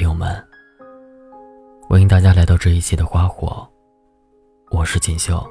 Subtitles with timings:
[0.00, 0.34] 听友们，
[1.86, 3.68] 欢迎大家来到这一期的花火，
[4.70, 5.46] 我是锦绣。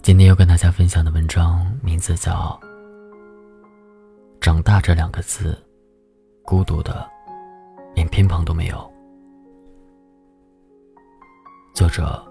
[0.00, 2.58] 今天要跟大家分享的文章名字叫
[4.40, 5.54] 《长大》这两个字，
[6.42, 7.06] 孤独的
[7.94, 8.90] 连偏旁都没有。
[11.74, 12.26] 作者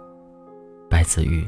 [0.89, 1.47] 白子玉。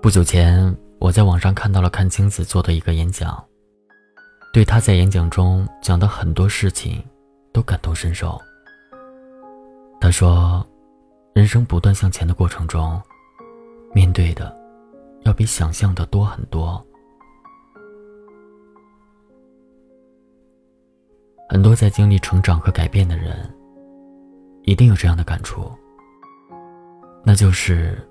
[0.00, 0.74] 不久前。
[1.04, 3.44] 我在网上看到了阚清子做的一个演讲，
[4.54, 7.04] 对他在演讲中讲的很多事情
[7.52, 8.40] 都感同身受。
[10.00, 10.66] 他说，
[11.34, 12.98] 人生不断向前的过程中，
[13.92, 14.50] 面对的
[15.24, 16.82] 要比想象的多很多。
[21.50, 23.54] 很多在经历成长和改变的人，
[24.62, 25.70] 一定有这样的感触，
[27.22, 28.02] 那就是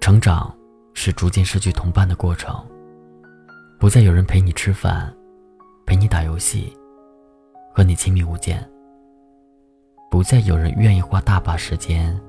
[0.00, 0.56] 成长。
[0.94, 2.54] 是逐渐失去同伴的过程，
[3.78, 5.14] 不再有人陪你吃饭，
[5.86, 6.76] 陪你打游戏，
[7.74, 8.62] 和你亲密无间。
[10.10, 12.20] 不再有人愿意花大把时间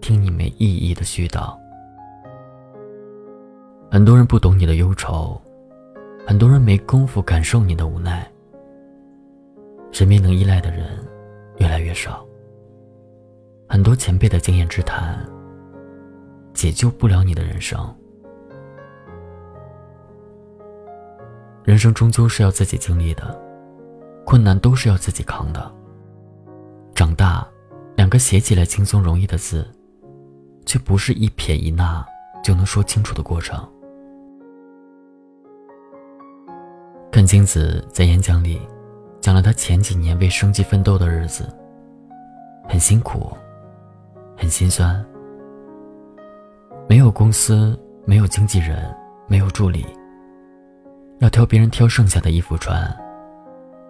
[0.00, 1.54] 听你没意义的絮叨。
[3.90, 5.40] 很多人不懂你的忧愁，
[6.26, 8.26] 很多人没工夫感受你的无奈。
[9.92, 10.86] 身边能依赖的人
[11.58, 12.26] 越来越少，
[13.68, 15.24] 很多前辈的经验之谈
[16.52, 17.94] 解救不了你的人生。
[21.66, 23.36] 人生终究是要自己经历的，
[24.24, 25.74] 困难都是要自己扛的。
[26.94, 27.44] 长大，
[27.96, 29.68] 两个写起来轻松容易的字，
[30.64, 32.06] 却不是一撇一捺
[32.40, 33.68] 就能说清楚的过程。
[37.10, 38.60] 阚清子在演讲里
[39.20, 41.52] 讲了他前几年为生计奋斗的日子，
[42.68, 43.36] 很辛苦，
[44.36, 45.04] 很心酸。
[46.88, 48.94] 没有公司，没有经纪人，
[49.26, 49.84] 没有助理。
[51.18, 52.94] 要挑别人挑剩下的衣服穿，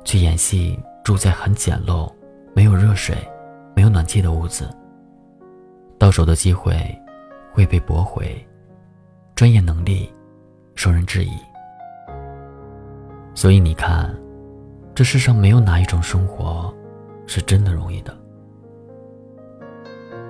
[0.04, 2.12] 去演戏，住在很简陋、
[2.54, 3.16] 没有热水、
[3.74, 4.68] 没有暖气的屋子。
[5.98, 6.76] 到手的机会
[7.52, 8.46] 会被驳回，
[9.34, 10.08] 专业能力
[10.76, 11.32] 受人质疑。
[13.34, 14.14] 所以你看，
[14.94, 16.72] 这世上没有哪一种生活
[17.26, 18.16] 是真的容易的。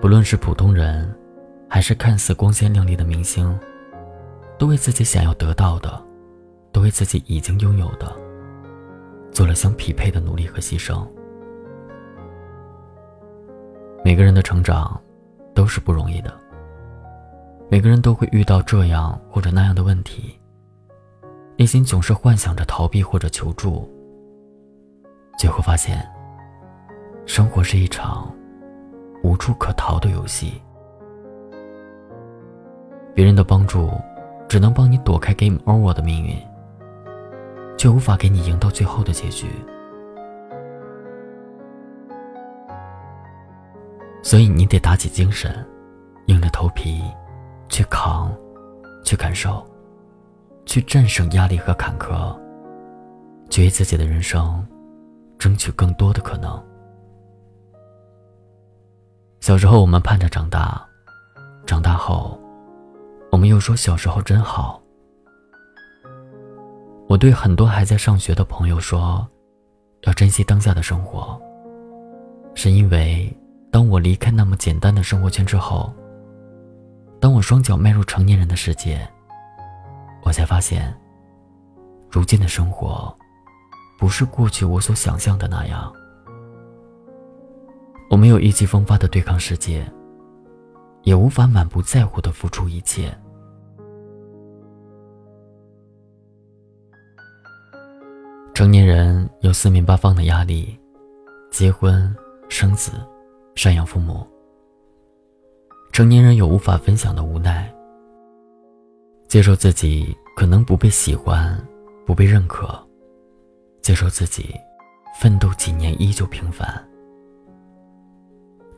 [0.01, 1.15] 不论是普通人，
[1.69, 3.59] 还是看似光鲜亮丽的明星，
[4.59, 6.06] 都为自己想要得到的。
[6.77, 8.15] 都为自己已经拥有的
[9.33, 11.09] 做了相匹配的努力和牺牲。
[14.05, 15.01] 每个人的成长
[15.55, 16.39] 都是不容易的，
[17.71, 20.39] 每个人都会遇到这样或者那样的问题，
[21.57, 23.89] 内心总是幻想着逃避或者求助，
[25.39, 26.07] 最后发现，
[27.25, 28.31] 生活是一场
[29.25, 30.61] 无处可逃的游戏。
[33.15, 33.91] 别人的帮助
[34.47, 36.37] 只能帮你躲开 game over 的命运。
[37.77, 39.47] 却无法给你赢到最后的结局，
[44.23, 45.65] 所以你得打起精神，
[46.27, 47.03] 硬着头皮
[47.69, 48.35] 去扛，
[49.05, 49.65] 去感受，
[50.65, 52.35] 去战胜压力和坎坷，
[53.51, 54.67] 去为自己的人生
[55.39, 56.61] 争取更多的可能。
[59.41, 60.85] 小时候我们盼着长大，
[61.67, 62.41] 长大后，
[63.31, 64.83] 我们又说小时候真好。
[67.09, 69.27] 我对很多还在上学的朋友说，
[70.03, 71.41] 要珍惜当下的生活。
[72.55, 73.33] 是因为，
[73.71, 75.93] 当我离开那么简单的生活圈之后，
[77.21, 79.07] 当我双脚迈入成年人的世界，
[80.23, 80.93] 我才发现，
[82.11, 83.17] 如今的生活，
[83.99, 85.93] 不是过去我所想象的那样。
[88.11, 89.87] 我没有意气风发的对抗世界，
[91.03, 93.17] 也无法满不在乎的付出一切。
[98.57, 100.75] 成年人有四面八方的压力，
[101.51, 102.17] 结婚、
[102.49, 102.93] 生子、
[103.55, 104.27] 赡养父母。
[105.93, 107.71] 成年人有无法分享的无奈，
[109.29, 111.63] 接受自己可能不被喜欢、
[112.07, 112.83] 不被认可，
[113.83, 114.55] 接受自己
[115.21, 116.67] 奋斗几年依旧平凡。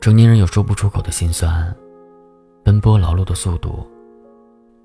[0.01, 1.73] 成年人有说不出口的心酸，
[2.65, 3.89] 奔波劳碌的速度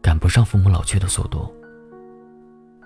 [0.01, 1.53] 赶不上父母老去的速度，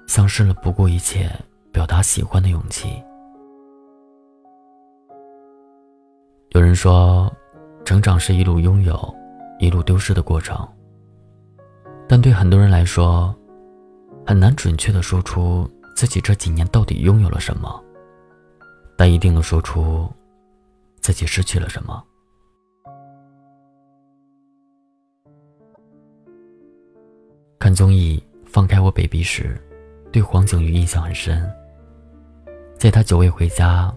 [0.07, 1.31] 丧失了不顾一切。
[1.79, 3.01] 表达喜欢的勇气。
[6.49, 7.33] 有人说，
[7.85, 9.15] 成长是一路拥有，
[9.61, 10.59] 一路丢失的过程。
[12.09, 13.33] 但对很多人来说，
[14.27, 17.81] 很难准确的说出自己这几年到底拥有了什么，
[18.97, 20.11] 但一定能说出
[21.01, 22.03] 自己失去了什么。
[27.57, 29.57] 看综艺《放开我 baby 时，
[30.11, 31.49] 对黄景瑜印象很深。
[32.79, 33.93] 在他久未回家，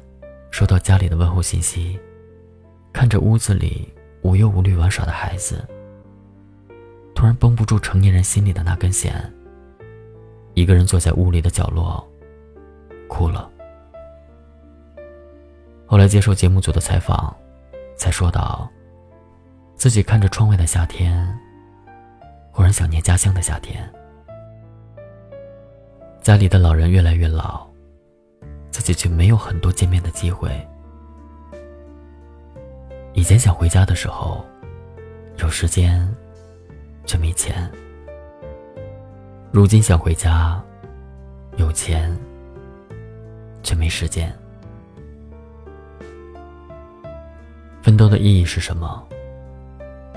[0.50, 2.00] 收到家里的问候信息，
[2.92, 3.88] 看着屋子里
[4.24, 5.64] 无忧无虑玩耍的孩子，
[7.14, 9.32] 突然绷不住成年人心里的那根弦，
[10.56, 12.04] 一个人坐在屋里的角落，
[13.08, 13.48] 哭了。
[15.86, 17.32] 后来接受节目组的采访，
[17.96, 18.68] 才说道：
[19.76, 21.32] 自己看着窗外的夏天，
[22.52, 23.88] 忽然想念家乡的夏天。
[26.20, 27.71] 家里的老人越来越老。
[28.82, 30.50] 自己却没有很多见面的机会。
[33.14, 34.44] 以前想回家的时候，
[35.38, 36.12] 有时间，
[37.06, 37.70] 却没钱；
[39.52, 40.60] 如今想回家，
[41.58, 42.12] 有钱，
[43.62, 44.36] 却没时间。
[47.84, 49.08] 奋斗的意义是什么？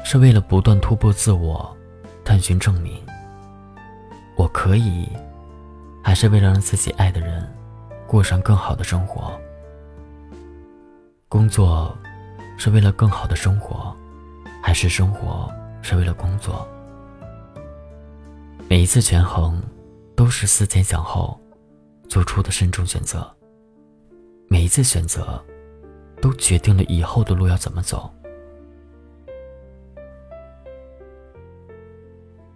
[0.06, 1.76] 是为了不断突破自我，
[2.24, 2.98] 探寻证明
[4.38, 5.06] 我可以，
[6.02, 7.46] 还是为了让自己爱的人？
[8.14, 9.36] 过上更好的生活。
[11.28, 11.92] 工作
[12.56, 13.92] 是为了更好的生活，
[14.62, 15.52] 还是生活
[15.82, 16.64] 是为了工作？
[18.68, 19.60] 每一次权衡，
[20.14, 21.36] 都是思前想后
[22.08, 23.28] 做出的慎重选择。
[24.46, 25.44] 每一次选择，
[26.22, 28.08] 都决定了以后的路要怎么走。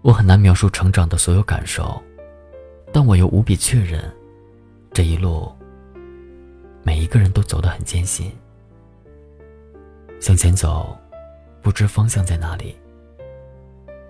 [0.02, 2.00] 我很难描述成长的所有感受，
[2.92, 4.00] 但我又无比确认。
[4.98, 5.48] 这一路，
[6.82, 8.36] 每一个人都走得很艰辛。
[10.18, 10.98] 向前走，
[11.62, 12.74] 不知方向在哪里；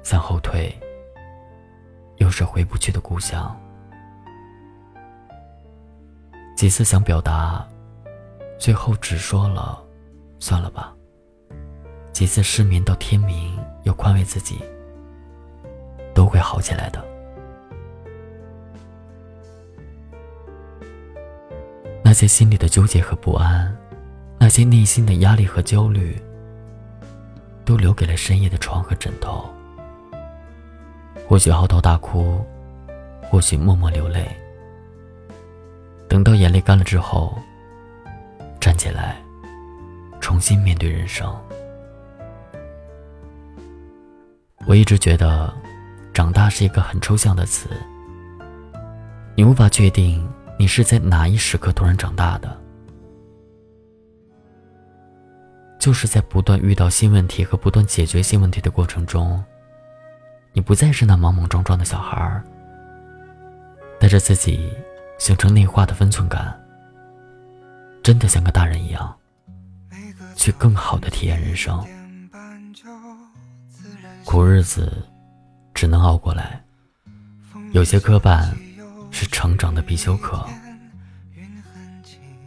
[0.02, 0.74] 向后退，
[2.16, 3.54] 又是回不去的故乡。
[6.56, 7.68] 几次想表达，
[8.58, 9.84] 最后只说了
[10.40, 10.96] “算了吧”。
[12.12, 14.58] 几次失眠到天明，又宽慰自己，
[16.14, 17.07] 都会好起来的。
[22.08, 23.70] 那些心里的纠结和不安，
[24.38, 26.18] 那些内心的压力和焦虑，
[27.66, 29.44] 都留给了深夜的床和枕头。
[31.28, 32.42] 或许嚎啕大哭，
[33.20, 34.26] 或许默默流泪。
[36.08, 37.38] 等到眼泪干了之后，
[38.58, 39.20] 站起来，
[40.18, 41.30] 重新面对人生。
[44.66, 45.52] 我一直觉得，
[46.14, 47.68] 长大是一个很抽象的词，
[49.36, 50.26] 你无法确定。
[50.58, 52.58] 你是在哪一时刻突然长大的？
[55.78, 59.42] 就是在不断遇到新问题和不断解决新问题的过程中，
[60.52, 62.44] 你不再是那莽莽撞撞的小孩儿，
[64.00, 64.72] 带着自己
[65.16, 66.60] 形成内化的分寸感，
[68.02, 69.16] 真的像个大人一样，
[70.34, 71.86] 去更好的体验人生。
[74.24, 74.92] 苦日子
[75.72, 76.60] 只能熬过来，
[77.70, 78.52] 有些磕绊。
[79.10, 80.46] 是成长的必修课。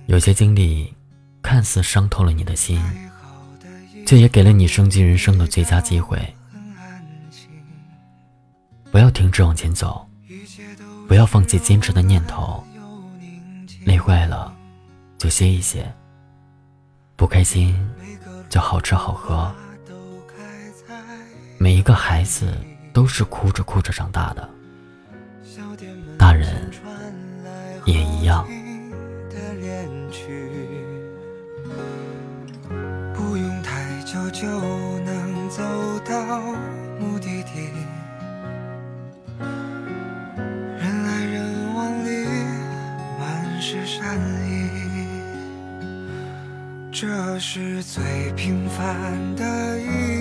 [0.07, 0.93] 有些经历，
[1.41, 2.81] 看似伤透了你的心，
[4.05, 6.35] 却也给了你升级人生的最佳机会。
[8.91, 10.05] 不要停止往前走，
[11.07, 12.61] 不要放弃坚持的念头。
[13.85, 14.53] 累坏了，
[15.17, 15.83] 就歇一歇；
[17.15, 17.73] 不开心，
[18.49, 19.49] 就好吃好喝。
[21.57, 22.53] 每一个孩子
[22.91, 24.49] 都是哭着哭着长大的。
[26.21, 26.45] 大人
[27.83, 28.47] 也一样。
[33.11, 34.47] 不用太久就
[34.99, 35.63] 能走
[36.05, 36.39] 到
[36.99, 37.71] 目的地，
[39.39, 42.27] 人来人往里
[43.19, 44.69] 满是善意。
[46.91, 50.20] 这是最平凡的一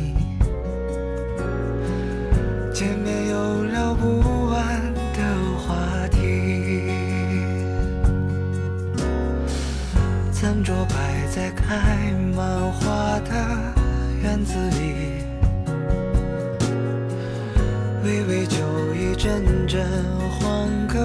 [19.67, 19.85] 阵阵
[20.29, 20.99] 欢歌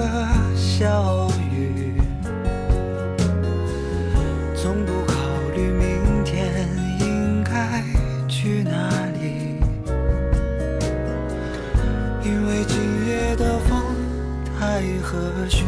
[0.55, 2.01] 笑语，
[4.55, 5.15] 从不考
[5.55, 6.67] 虑明天
[6.99, 7.83] 应该
[8.27, 9.59] 去哪里，
[12.23, 13.83] 因为今夜的风
[14.59, 15.17] 太和
[15.49, 15.63] 煦。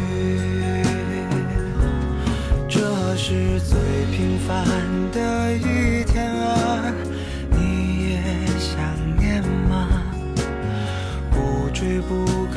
[2.68, 3.78] 这是最
[4.10, 4.66] 平凡
[5.12, 5.39] 的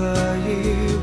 [0.00, 0.06] 可
[0.48, 0.99] 以